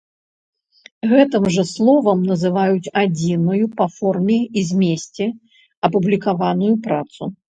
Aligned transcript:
Гэтым 1.09 1.43
жа 1.55 1.63
словам 1.73 2.19
называюць 2.31 2.91
адзіную 3.03 3.65
па 3.81 3.87
форме 3.99 4.39
і 4.61 4.65
змесце 4.69 5.27
апублікаваную 5.91 6.73
працу. 6.89 7.21